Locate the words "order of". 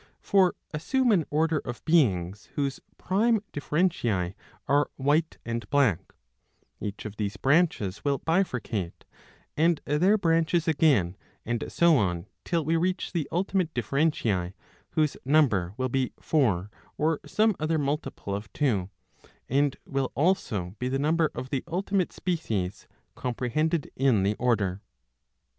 1.29-1.85